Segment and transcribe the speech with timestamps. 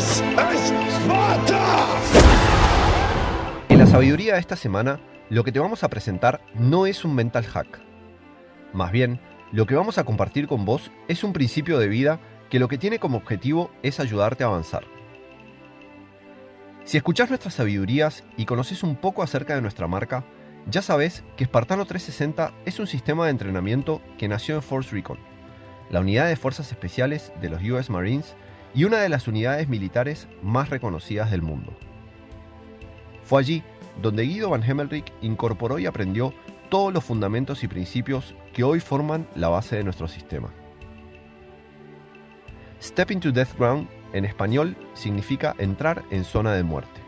[0.00, 1.86] Sparta!
[3.68, 7.14] En la sabiduría de esta semana, lo que te vamos a presentar no es un
[7.14, 7.80] mental hack.
[8.72, 9.20] Más bien,
[9.52, 12.18] lo que vamos a compartir con vos es un principio de vida
[12.48, 14.84] que lo que tiene como objetivo es ayudarte a avanzar.
[16.84, 20.24] Si escuchás nuestras sabidurías y conoces un poco acerca de nuestra marca,
[20.66, 25.18] ya sabes que Spartano 360 es un sistema de entrenamiento que nació en Force Recon,
[25.90, 28.34] la unidad de fuerzas especiales de los US Marines
[28.74, 31.72] y una de las unidades militares más reconocidas del mundo.
[33.24, 33.62] Fue allí
[34.00, 36.32] donde Guido Van Hemmelrich incorporó y aprendió
[36.68, 40.50] todos los fundamentos y principios que hoy forman la base de nuestro sistema.
[42.80, 47.00] Step into Death Ground en español significa entrar en zona de muerte.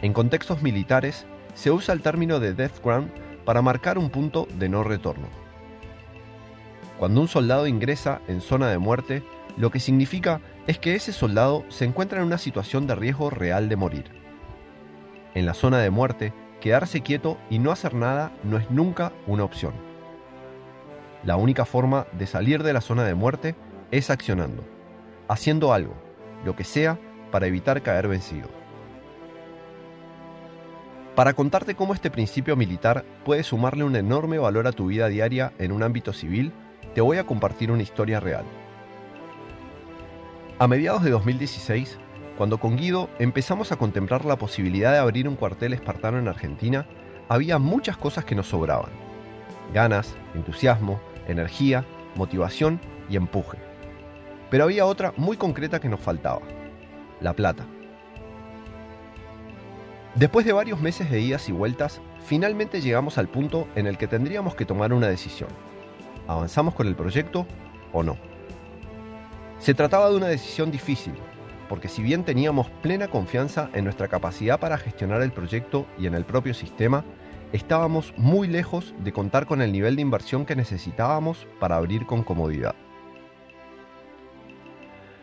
[0.00, 3.10] En contextos militares se usa el término de Death Ground
[3.44, 5.26] para marcar un punto de no retorno.
[6.98, 9.22] Cuando un soldado ingresa en zona de muerte,
[9.56, 13.68] lo que significa es que ese soldado se encuentra en una situación de riesgo real
[13.68, 14.04] de morir.
[15.34, 19.44] En la zona de muerte, quedarse quieto y no hacer nada no es nunca una
[19.44, 19.72] opción.
[21.24, 23.54] La única forma de salir de la zona de muerte
[23.90, 24.64] es accionando,
[25.28, 25.94] haciendo algo,
[26.44, 26.98] lo que sea,
[27.30, 28.48] para evitar caer vencido.
[31.14, 35.52] Para contarte cómo este principio militar puede sumarle un enorme valor a tu vida diaria
[35.58, 36.52] en un ámbito civil,
[36.94, 38.44] te voy a compartir una historia real.
[40.60, 41.98] A mediados de 2016,
[42.36, 46.84] cuando con Guido empezamos a contemplar la posibilidad de abrir un cuartel espartano en Argentina,
[47.28, 48.90] había muchas cosas que nos sobraban.
[49.72, 51.84] Ganas, entusiasmo, energía,
[52.16, 53.56] motivación y empuje.
[54.50, 56.40] Pero había otra muy concreta que nos faltaba.
[57.20, 57.64] La plata.
[60.16, 64.08] Después de varios meses de idas y vueltas, finalmente llegamos al punto en el que
[64.08, 65.50] tendríamos que tomar una decisión.
[66.26, 67.46] ¿Avanzamos con el proyecto
[67.92, 68.27] o no?
[69.58, 71.14] Se trataba de una decisión difícil,
[71.68, 76.14] porque si bien teníamos plena confianza en nuestra capacidad para gestionar el proyecto y en
[76.14, 77.04] el propio sistema,
[77.52, 82.22] estábamos muy lejos de contar con el nivel de inversión que necesitábamos para abrir con
[82.22, 82.76] comodidad.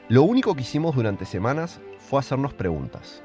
[0.09, 3.23] Lo único que hicimos durante semanas fue hacernos preguntas.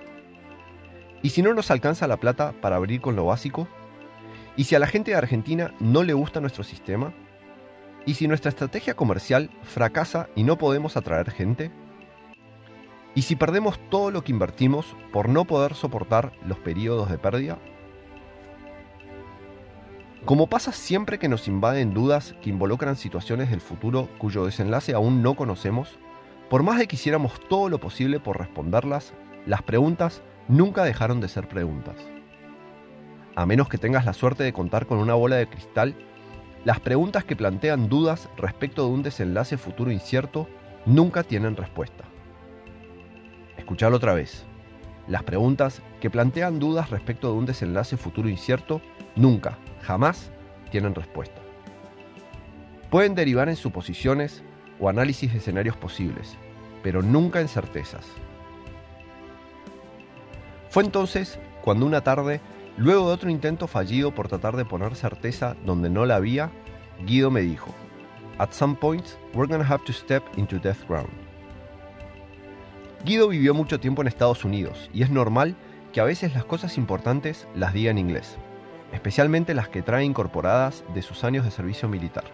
[1.22, 3.68] ¿Y si no nos alcanza la plata para abrir con lo básico?
[4.56, 7.12] ¿Y si a la gente de Argentina no le gusta nuestro sistema?
[8.06, 11.70] ¿Y si nuestra estrategia comercial fracasa y no podemos atraer gente?
[13.14, 17.58] ¿Y si perdemos todo lo que invertimos por no poder soportar los periodos de pérdida?
[20.24, 25.22] Como pasa siempre que nos invaden dudas que involucran situaciones del futuro cuyo desenlace aún
[25.22, 25.98] no conocemos,
[26.48, 29.12] por más de que hiciéramos todo lo posible por responderlas,
[29.46, 31.96] las preguntas nunca dejaron de ser preguntas.
[33.34, 35.94] A menos que tengas la suerte de contar con una bola de cristal,
[36.64, 40.46] las preguntas que plantean dudas respecto de un desenlace futuro incierto
[40.84, 42.04] nunca tienen respuesta.
[43.56, 44.44] Escuchalo otra vez.
[45.08, 48.82] Las preguntas que plantean dudas respecto de un desenlace futuro incierto
[49.16, 50.30] nunca, jamás
[50.70, 51.40] tienen respuesta.
[52.90, 54.42] Pueden derivar en suposiciones
[54.78, 56.36] o análisis de escenarios posibles,
[56.82, 58.06] pero nunca en certezas.
[60.68, 62.40] Fue entonces cuando una tarde,
[62.76, 66.50] luego de otro intento fallido por tratar de poner certeza donde no la había,
[67.06, 67.74] Guido me dijo,
[68.38, 71.10] At some point, we're gonna have to step into death ground.
[73.04, 75.56] Guido vivió mucho tiempo en Estados Unidos y es normal
[75.92, 78.36] que a veces las cosas importantes las diga en inglés,
[78.92, 82.24] especialmente las que trae incorporadas de sus años de servicio militar.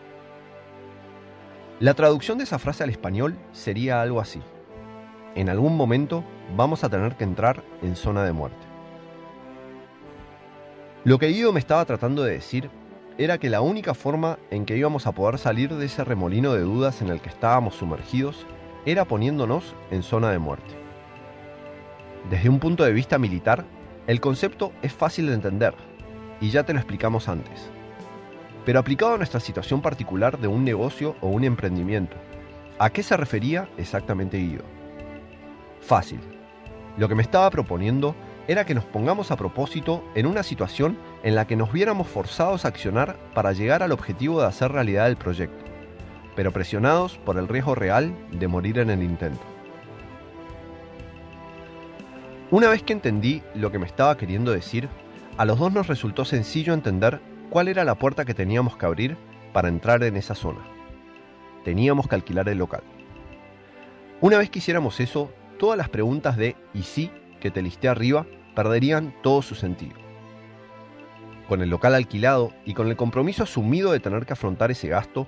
[1.78, 4.40] La traducción de esa frase al español sería algo así.
[5.34, 6.24] En algún momento
[6.56, 8.75] vamos a tener que entrar en zona de muerte.
[11.06, 12.68] Lo que Guido me estaba tratando de decir
[13.16, 16.62] era que la única forma en que íbamos a poder salir de ese remolino de
[16.62, 18.44] dudas en el que estábamos sumergidos
[18.86, 20.74] era poniéndonos en zona de muerte.
[22.28, 23.64] Desde un punto de vista militar,
[24.08, 25.74] el concepto es fácil de entender,
[26.40, 27.70] y ya te lo explicamos antes.
[28.64, 32.16] Pero aplicado a nuestra situación particular de un negocio o un emprendimiento,
[32.80, 34.64] ¿a qué se refería exactamente Guido?
[35.80, 36.18] Fácil.
[36.98, 38.16] Lo que me estaba proponiendo
[38.48, 42.64] era que nos pongamos a propósito en una situación en la que nos viéramos forzados
[42.64, 45.66] a accionar para llegar al objetivo de hacer realidad el proyecto
[46.36, 49.40] pero presionados por el riesgo real de morir en el intento.
[52.50, 54.88] Una vez que entendí lo que me estaba queriendo decir,
[55.36, 57.20] a los dos nos resultó sencillo entender
[57.50, 59.16] cuál era la puerta que teníamos que abrir
[59.52, 60.60] para entrar en esa zona.
[61.64, 62.82] Teníamos que alquilar el local.
[64.20, 67.10] Una vez que hiciéramos eso, todas las preguntas de ¿y sí?
[67.40, 70.05] que te listé arriba perderían todo su sentido.
[71.48, 75.26] Con el local alquilado y con el compromiso asumido de tener que afrontar ese gasto,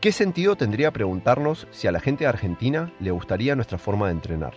[0.00, 4.12] ¿Qué sentido tendría preguntarnos si a la gente de Argentina le gustaría nuestra forma de
[4.12, 4.54] entrenar?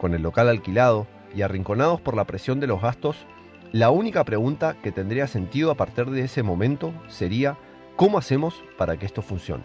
[0.00, 3.26] con el local alquilado y arrinconados por la presión de los gastos,
[3.70, 7.58] la única pregunta que tendría sentido a partir de ese momento sería
[7.96, 9.64] ¿cómo hacemos para que esto funcione?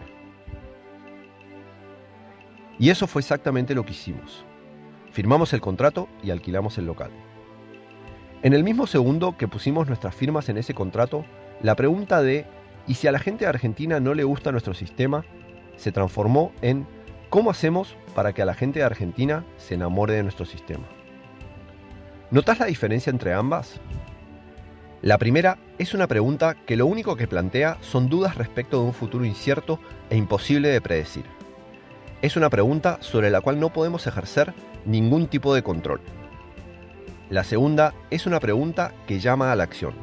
[2.78, 4.44] Y eso fue exactamente lo que hicimos.
[5.10, 7.10] Firmamos el contrato y alquilamos el local.
[8.42, 11.24] En el mismo segundo que pusimos nuestras firmas en ese contrato,
[11.62, 12.44] la pregunta de
[12.86, 15.24] ¿y si a la gente de Argentina no le gusta nuestro sistema?
[15.76, 16.86] se transformó en
[17.28, 20.84] ¿cómo hacemos para que a la gente de Argentina se enamore de nuestro sistema?
[22.30, 23.80] ¿Notas la diferencia entre ambas?
[25.02, 28.94] La primera es una pregunta que lo único que plantea son dudas respecto de un
[28.94, 29.78] futuro incierto
[30.10, 31.24] e imposible de predecir.
[32.22, 34.54] Es una pregunta sobre la cual no podemos ejercer
[34.84, 36.00] ningún tipo de control.
[37.28, 39.94] La segunda es una pregunta que llama a la acción.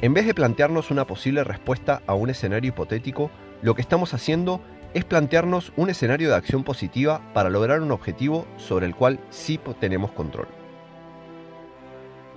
[0.00, 3.30] En vez de plantearnos una posible respuesta a un escenario hipotético,
[3.62, 4.60] lo que estamos haciendo
[4.94, 9.60] es plantearnos un escenario de acción positiva para lograr un objetivo sobre el cual sí
[9.78, 10.48] tenemos control.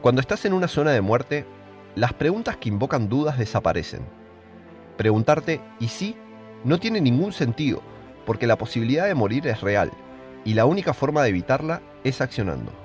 [0.03, 1.47] Cuando estás en una zona de muerte,
[1.95, 4.01] las preguntas que invocan dudas desaparecen.
[4.95, 6.15] Preguntarte ¿y sí?
[6.63, 7.81] no tiene ningún sentido,
[8.27, 9.91] porque la posibilidad de morir es real,
[10.45, 12.80] y la única forma de evitarla es accionando.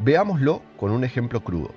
[0.00, 1.70] Veámoslo con un ejemplo crudo.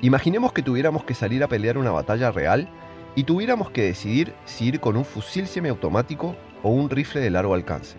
[0.00, 2.68] Imaginemos que tuviéramos que salir a pelear una batalla real
[3.14, 6.34] y tuviéramos que decidir si ir con un fusil semiautomático
[6.64, 7.98] o un rifle de largo alcance.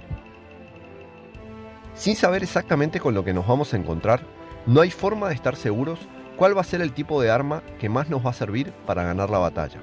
[1.93, 4.21] Sin saber exactamente con lo que nos vamos a encontrar,
[4.65, 5.99] no hay forma de estar seguros
[6.35, 9.03] cuál va a ser el tipo de arma que más nos va a servir para
[9.03, 9.79] ganar la batalla.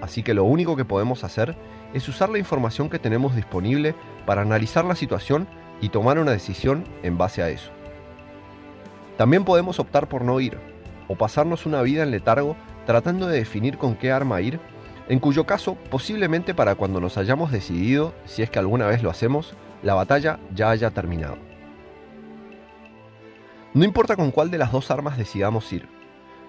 [0.00, 1.54] Así que lo único que podemos hacer
[1.92, 3.94] es usar la información que tenemos disponible
[4.26, 5.46] para analizar la situación
[5.80, 7.70] y tomar una decisión en base a eso.
[9.16, 10.58] También podemos optar por no ir,
[11.08, 12.56] o pasarnos una vida en letargo
[12.86, 14.60] tratando de definir con qué arma ir,
[15.08, 19.10] en cuyo caso posiblemente para cuando nos hayamos decidido, si es que alguna vez lo
[19.10, 21.36] hacemos, la batalla ya haya terminado.
[23.74, 25.88] No importa con cuál de las dos armas decidamos ir.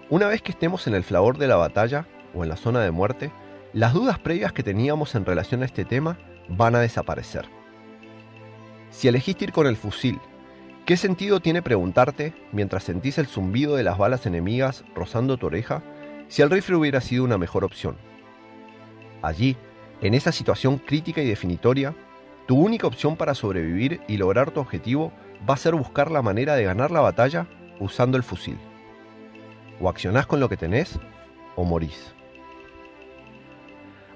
[0.10, 2.92] Una vez que estemos en el flavor de la batalla o en la zona de
[2.92, 3.32] muerte,
[3.74, 6.18] las dudas previas que teníamos en relación a este tema
[6.48, 7.46] van a desaparecer.
[8.92, 10.20] Si elegiste ir con el fusil,
[10.86, 15.82] ¿qué sentido tiene preguntarte, mientras sentís el zumbido de las balas enemigas rozando tu oreja,
[16.28, 17.98] si el rifle hubiera sido una mejor opción?
[19.22, 19.58] Allí,
[20.02, 21.96] en esa situación crítica y definitoria,
[22.46, 25.12] tu única opción para sobrevivir y lograr tu objetivo
[25.50, 27.48] va a ser buscar la manera de ganar la batalla
[27.80, 28.58] usando el fusil.
[29.82, 31.00] O accionás con lo que tenés
[31.56, 32.14] o morís.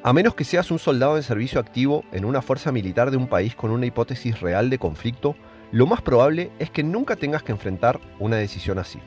[0.04, 3.28] A menos que seas un soldado en servicio activo en una fuerza militar de un
[3.28, 5.36] país con una hipótesis real de conflicto,
[5.72, 9.00] lo más probable es que nunca tengas que enfrentar una decisión así.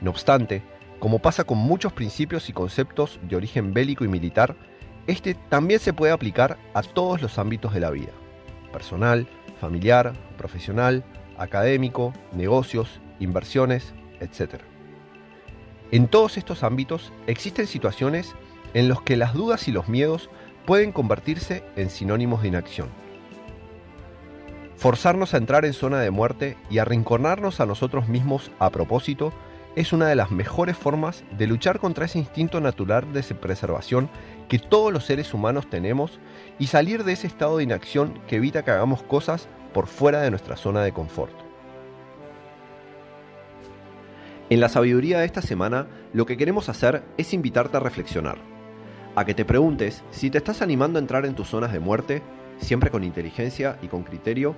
[0.00, 0.62] No obstante,
[0.98, 4.56] como pasa con muchos principios y conceptos de origen bélico y militar,
[5.06, 8.12] este también se puede aplicar a todos los ámbitos de la vida,
[8.72, 9.28] personal,
[9.60, 11.04] familiar, profesional,
[11.38, 14.62] académico, negocios, inversiones, etc.
[15.92, 18.34] En todos estos ámbitos existen situaciones
[18.74, 20.28] en los que las dudas y los miedos
[20.66, 22.88] pueden convertirse en sinónimos de inacción.
[24.78, 29.32] Forzarnos a entrar en zona de muerte y arrinconarnos a nosotros mismos a propósito
[29.74, 34.08] es una de las mejores formas de luchar contra ese instinto natural de preservación
[34.48, 36.20] que todos los seres humanos tenemos
[36.60, 40.30] y salir de ese estado de inacción que evita que hagamos cosas por fuera de
[40.30, 41.34] nuestra zona de confort.
[44.48, 48.38] En la sabiduría de esta semana, lo que queremos hacer es invitarte a reflexionar,
[49.16, 52.22] a que te preguntes si te estás animando a entrar en tus zonas de muerte,
[52.58, 54.54] siempre con inteligencia y con criterio,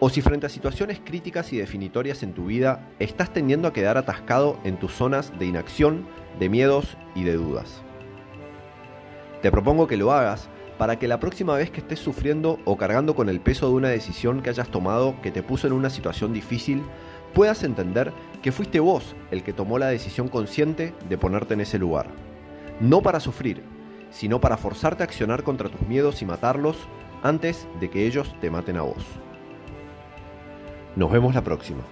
[0.00, 3.96] o si frente a situaciones críticas y definitorias en tu vida estás tendiendo a quedar
[3.96, 6.06] atascado en tus zonas de inacción,
[6.38, 7.82] de miedos y de dudas.
[9.40, 10.48] Te propongo que lo hagas
[10.78, 13.88] para que la próxima vez que estés sufriendo o cargando con el peso de una
[13.88, 16.82] decisión que hayas tomado que te puso en una situación difícil,
[17.32, 21.78] puedas entender que fuiste vos el que tomó la decisión consciente de ponerte en ese
[21.78, 22.08] lugar.
[22.80, 23.62] No para sufrir,
[24.10, 26.76] sino para forzarte a accionar contra tus miedos y matarlos
[27.24, 29.02] antes de que ellos te maten a vos.
[30.94, 31.82] Nos vemos la próxima.